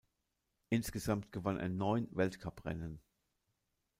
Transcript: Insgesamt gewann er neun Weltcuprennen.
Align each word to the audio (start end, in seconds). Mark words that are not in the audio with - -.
Insgesamt 0.69 1.31
gewann 1.31 1.59
er 1.59 1.69
neun 1.69 2.07
Weltcuprennen. 2.09 3.03